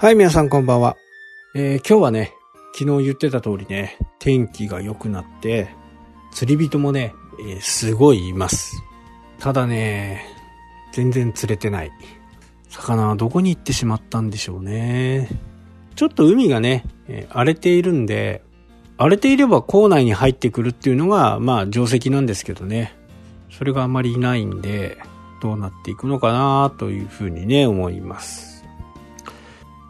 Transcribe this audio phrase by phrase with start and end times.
[0.00, 0.96] はい、皆さんこんばんは。
[1.56, 2.32] えー、今日はね、
[2.72, 5.74] 昨日言ってた通りね、天気が良くなって、
[6.30, 8.80] 釣り人もね、えー、すごいいます。
[9.40, 10.24] ただね、
[10.92, 11.90] 全然釣れてない。
[12.68, 15.28] 魚はどこに行ってしまったんでしょうね。
[15.96, 18.44] ちょっと海がね、えー、荒れているんで、
[18.98, 22.96] 荒れていれば港内に入ってくるっていうのが、まあ定石なんですけどね。
[23.50, 24.96] それがあまりいないんで、
[25.42, 28.57] どうなっていくのかなというふうにね、思います。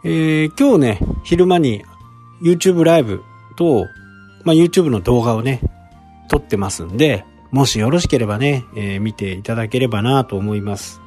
[0.03, 1.83] えー、今日ね、昼間に
[2.41, 3.21] YouTube ライブ
[3.57, 3.85] と、
[4.45, 5.61] まあ、YouTube の動画をね、
[6.29, 11.01] 撮ってますんで、もしよろしければね、えー、見ていただければなと思います。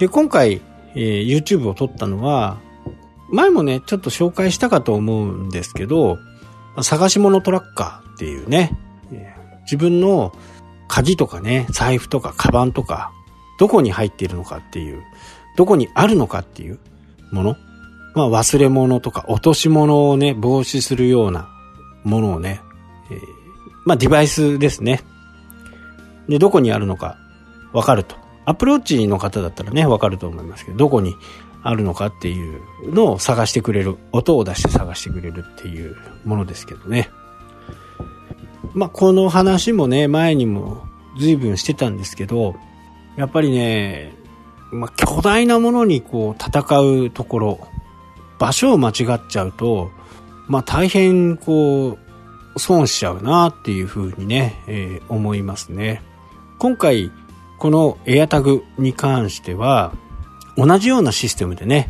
[0.00, 0.60] で、今回、
[0.94, 2.58] えー、YouTube を撮ったのは、
[3.30, 6.18] 前もね、ちょっと紹介したかと思うんですけど、
[6.82, 8.76] 探し物トラッカーっていうね、
[9.62, 10.32] 自分の
[10.88, 13.12] 鍵とかね、財布とかカバンとか、
[13.60, 15.02] どこに入っているのかっていう、
[15.56, 16.78] どこにあるのかっていう
[17.30, 17.56] もの。
[18.14, 21.48] まあ忘れ物とか落とし物をね、防止するような
[22.04, 22.60] ものをね、
[23.10, 23.20] えー、
[23.84, 25.02] まあデバイスですね。
[26.28, 27.16] で、どこにあるのか
[27.72, 28.16] わかると。
[28.44, 31.16] アプローチの方だったらね、わかると思いますけど、どこに
[31.62, 32.62] あるのかっていう
[32.94, 37.10] のを探してくれる、音を出して探してくれるっていうものですけどね。
[38.74, 40.82] まあ、この話もね、前にも
[41.18, 42.56] 随分してたんですけど、
[43.16, 44.14] やっぱりね、
[44.70, 47.68] まあ、巨大なものにこう戦うところ、
[48.38, 49.90] 場所を間違っちゃうと、
[50.46, 51.98] まあ、大変こ
[52.56, 56.02] う、損しちゃうなっていうふうにね、えー、思いますね。
[56.58, 57.12] 今回、
[57.58, 59.92] このエアタグに関しては、
[60.56, 61.88] 同じようなシステムでね、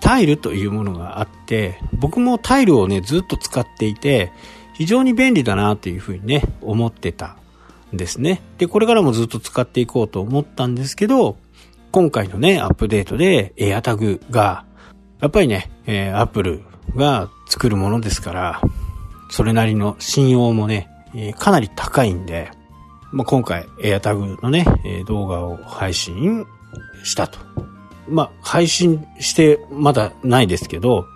[0.00, 4.32] タイルというものがあって、僕もタイルをね、ずっと使っていて、
[4.74, 7.36] 非常に便利だなというふうにね、思ってた
[7.92, 8.40] んですね。
[8.58, 11.36] で、これからもずっと使っていこうと思ったんですけど、
[11.92, 14.64] 今回のね、アップデートでエアタグが、
[15.24, 16.64] やっぱりね、えー、アップル
[16.96, 18.60] が作るものですから、
[19.30, 22.50] それなりの信用もね、えー、かなり高いんで、
[23.10, 26.44] まあ、今回エアタグのねえ、動画を配信
[27.04, 27.38] したと。
[28.06, 31.06] まあ、配信してまだないですけど、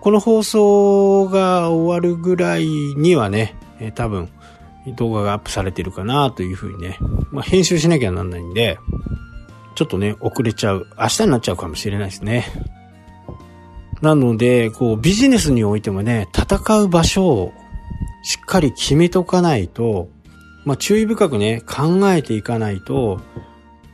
[0.00, 4.30] この放送が終わるぐらいにはね、えー、多分
[4.96, 6.96] 動画がアップされてるかなというふうにね、
[7.30, 8.78] まあ、編集しなきゃなんないんで、
[9.74, 10.86] ちょっとね、遅れちゃう。
[10.98, 12.46] 明日になっちゃうかもしれないですね。
[14.02, 17.52] なので、こう、ビジネスにおいてもね、戦う場所を
[18.22, 20.08] しっかり決めとかないと、
[20.64, 23.20] まあ、注意深くね、考えていかないと、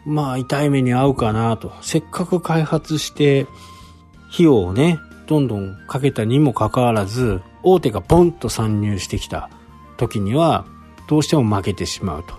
[0.07, 1.73] まあ、痛い目に遭うかなと。
[1.83, 3.47] せっかく開発して、
[4.33, 9.51] 費用をね、どんどんかけたにもかかわらず、大手がポンと参入してきた
[9.99, 10.65] 時には、
[11.07, 12.35] どうしても負けてしまうと。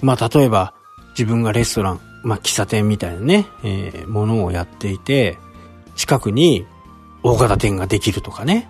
[0.00, 0.74] まあ、例えば、
[1.10, 5.38] 自分がレストラン、まあ、喫茶店みたいなね、えー、ものをやっていて、
[5.94, 6.66] 近くに
[7.24, 8.68] 大型店ができるとかね、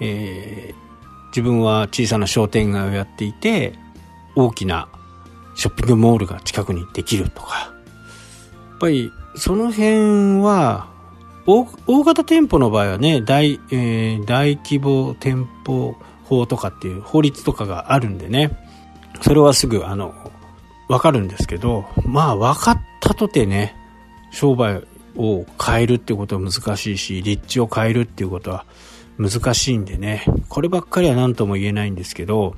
[0.00, 3.74] えー、自分は小さな商店街をやっていて、
[4.36, 4.88] 大きな
[5.56, 7.58] ショッピングモールが近くにできるとか。
[7.58, 7.66] や
[8.76, 10.88] っぱり、その辺は、
[11.44, 18.50] 大大型店舗の場合はね、大、えー、大規模店舗法とかっていう法律とかがあるんでね、
[19.22, 20.14] それはすぐ、あの、
[20.88, 23.74] わかるんですけど、まあ、分かったとてね、
[24.30, 24.84] 商売
[25.16, 28.64] を変えるっていうことは難しいし、立地を変えるっていうことは
[29.18, 32.54] 難しいんでね、こればっかりは何とも言えないんですけど、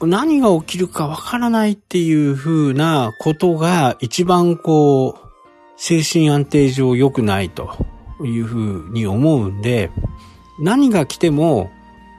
[0.00, 5.24] 何が起きるかわからないっていう風なことが一番こう、
[5.76, 7.76] 精神安定上良くないと
[8.22, 9.90] いう風に思うんで、
[10.60, 11.70] 何が来ても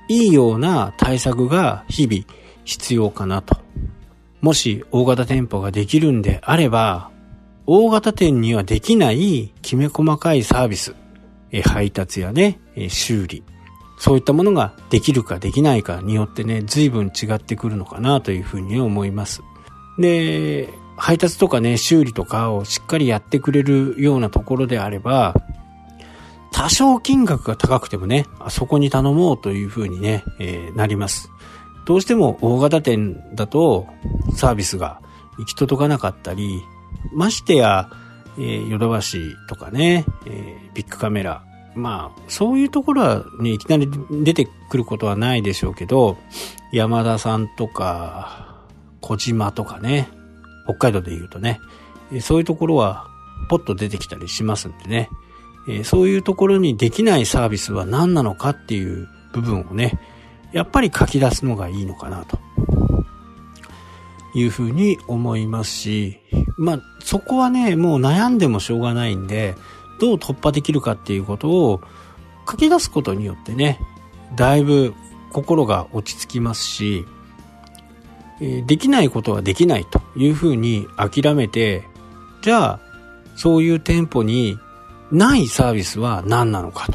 [0.07, 2.25] いいような対策が日々
[2.63, 3.57] 必要かなと。
[4.41, 7.11] もし大型店舗ができるんであれば、
[7.67, 10.95] 大型店にはできないきめ細かいサービス、
[11.63, 12.59] 配達やね、
[12.89, 13.43] 修理、
[13.97, 19.41] そういったものができるかできないかによってね、随分違ってくるのかなというふうに思います。
[19.97, 25.35] で、配達とかね、修理とかをしっかりやってくれるようなところであれば、
[26.51, 31.29] 多少金額が高くてもね、あそこに頼もうというふうにね、えー、なります。
[31.85, 33.87] どうしても大型店だと
[34.35, 35.01] サービスが
[35.37, 36.61] 行き届かなかったり、
[37.11, 37.89] ましてや、
[38.37, 41.43] えー、ヨドバシとかね、えー、ビッグカメラ、
[41.75, 46.17] まあ、そういうところはね、いきなり出てくることはないでしょうけど、
[46.71, 48.63] 山田さんとか、
[49.01, 50.09] 小島とかね、
[50.65, 51.59] 北海道で言うとね、
[52.21, 53.07] そういうところは
[53.49, 55.09] ポッと出てきたりしますんでね、
[55.83, 59.99] そういうところにできないサービスは何なのかっていう部分をね、
[60.51, 62.39] やっぱり書き出すのがいいのかなと
[64.33, 66.19] いうふうに思いますし、
[66.57, 69.55] まあ、そこはね、もう悩んでもしょうがないんで、
[69.99, 71.81] どう突破できるかっていうことを
[72.49, 73.79] 書き出すことによってね、
[74.35, 74.93] だいぶ
[75.31, 77.05] 心が落ち着きますし、
[78.39, 81.83] できないことはできないというふうに諦めて、
[82.41, 82.79] じゃあ、
[83.35, 84.57] そういう店舗に
[85.11, 86.87] ないサービスは何なのか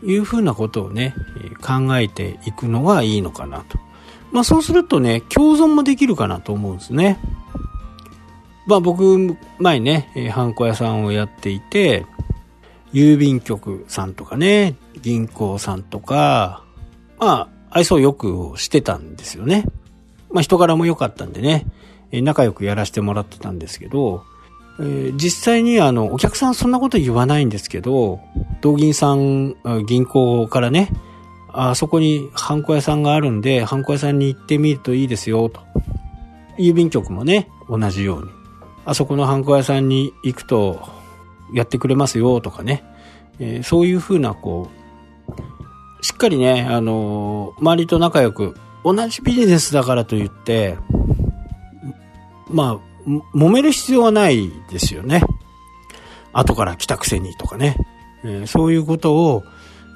[0.00, 1.14] というふうなことをね、
[1.60, 3.78] 考えていくのがいいのかなと。
[4.32, 7.18] まあそうするとね、共存もできるかなと思うんですね。
[8.66, 12.06] まあ僕、前ね、ハンコ屋さんをやっていて、
[12.92, 16.64] 郵便局さんとかね、銀行さんとか、
[17.18, 19.64] まあ、愛想よくしてたんですよね。
[20.30, 21.66] まあ人柄も良かったんでね、
[22.12, 24.24] 仲良くやらせてもらってたんですけど、
[24.78, 28.20] えー、実際にあの、お客さんそんなこと言わないんですけど、
[28.60, 29.56] 道銀さん、
[29.86, 30.90] 銀行からね、
[31.52, 35.60] あそこにハンコ屋さんがあるんで、ハンコ屋さんに行ってみるといいですよ、と。
[36.58, 38.41] 郵便局もね、同じように。
[38.84, 41.02] あそこのハンコ屋さんに行くと、
[41.52, 42.82] やってくれますよ、とかね。
[43.38, 44.68] えー、そういうふうな、こ
[46.00, 50.76] う、しっかりね、あのー、周りと仲良く、同じビジネスだからと言って、
[52.48, 55.22] まあ、揉める必要はないですよね。
[56.32, 57.76] 後から来たくせにとかね。
[58.24, 59.44] えー、そういうことを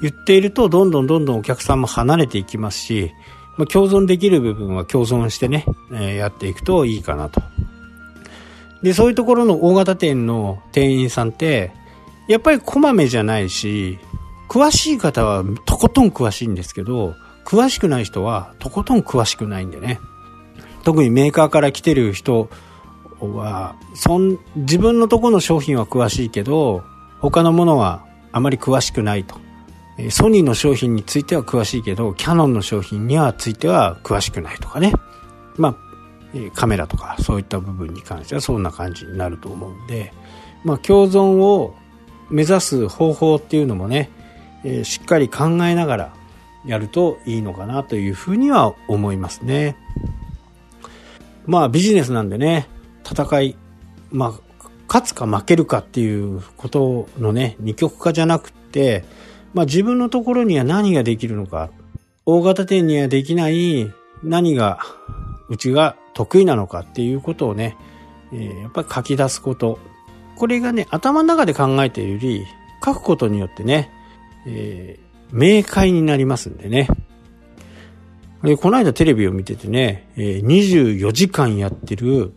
[0.03, 3.13] 言っていると、どんどんどんどんお客さんも離れていきますし、
[3.57, 7.41] まあ、共存できる部分は共存してね、えー、やっていくといいかなと。
[8.83, 11.73] で、そういうところの大型店の店員さんって、
[12.29, 13.99] やっぱりこまめじゃないし、
[14.49, 17.15] 詳しい方はとことん詳しいんですけど、
[17.45, 20.01] 詳しくない人はとことん詳しくないんでね。
[20.85, 22.49] 特にメーカーから来てる人
[23.21, 26.85] は、そん、自分のとこの商品は詳しいけど、
[27.21, 29.37] 他のものはあまり詳しくないと。
[30.11, 34.93] ソニーの商品については詳しいけど、キャノンの商品にはついては詳しくないとかね。
[35.57, 35.77] まあ、
[36.55, 40.13] カメラとかそういった部分に関してはそんな感じになると思うんで、
[40.65, 41.75] まあ、共存を
[42.31, 44.11] 目指す方法っていうのもね、
[44.65, 46.15] え、しっかり考えながら
[46.67, 49.77] やるといいのかなというふうには思いますね。
[51.47, 52.69] まあビジネスなんでね、
[53.09, 53.57] 戦い、
[54.11, 59.05] まあ、勝つか負けるかっていうことのね、二極化じゃなくて、
[59.55, 61.71] まあ自分のところには何ができるのか、
[62.25, 63.93] 大型店にはできない
[64.25, 64.81] 何が
[65.49, 67.77] うちが得意なのかっていうことをね、
[68.33, 69.79] えー、やっぱり書き出すこと。
[70.37, 72.47] これがね、頭の中で考えているより、
[72.85, 73.91] 書くことによってね、
[74.47, 76.89] えー、明快になりますんでね。
[78.43, 82.33] で、この間テレビを見ててね、えー、24時間やってる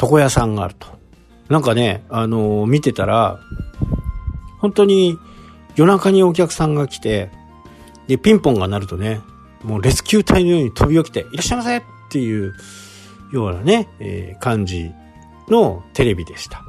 [0.00, 0.88] 床屋さんがあると。
[1.48, 3.40] なんかね、あのー、見てたら、
[4.60, 5.18] 本当に
[5.76, 7.30] 夜中にお客さんが来て、
[8.06, 9.20] で、ピンポンが鳴るとね、
[9.64, 12.54] もうレスキュー隊のように飛び起きて、いらっしゃいませっていう
[13.32, 14.92] ようなね、えー、感じ
[15.48, 16.62] のテレビでした。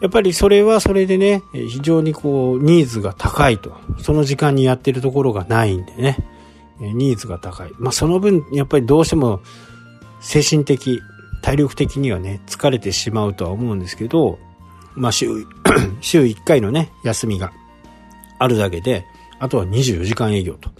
[0.00, 3.74] やっぱりそれはそれでね、非常にこう、ニーズが高いと。
[3.98, 6.18] その時間にやってるところがないんでね、
[6.78, 7.70] ニーズが高い。
[7.78, 9.40] まあその分、やっぱりどうしても
[10.20, 11.00] 精神的、
[11.42, 14.38] 体力的にはね、疲れてしまうとは思うんですけど、
[14.94, 15.26] まあ週、
[16.00, 17.52] 週1回のね、休みが
[18.38, 19.06] あるだけで、
[19.38, 20.70] あとは24時間営業と。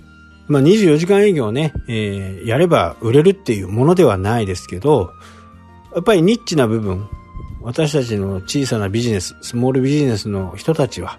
[0.47, 5.13] まあ24時間営業ね、えー、やれば売れるっていうものではないですけど、
[5.95, 7.09] やっぱりニッチな部分、
[7.63, 11.19] 私たちの小さなビジネス、スモールビジネスの人たちは、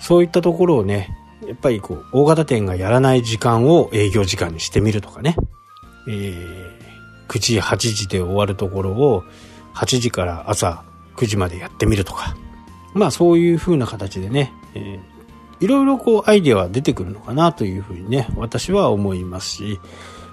[0.00, 1.08] そういったところをね、
[1.46, 5.36] やっぱりこう、大型店がやらない時間を営業時間にしてみるとかね。
[6.06, 6.76] えー、
[7.28, 9.24] 9時、8時で終わるところを
[9.74, 10.84] 8時から朝
[11.16, 12.36] 9時までやってみるとか。
[12.94, 15.17] まあそういう風な形でね、えー、
[15.60, 19.80] いろいろこうアイデアは出てくるのかなというふうにね、私は思いますし、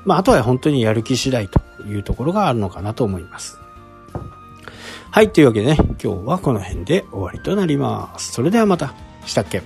[0.05, 3.59] まああとは本当にやる気次第というところがあるのかなと思います。
[5.11, 8.33] はい、というわけでね、今日はこの辺で終わりとなります。
[8.33, 8.93] それではまた。
[9.25, 9.63] したっけ？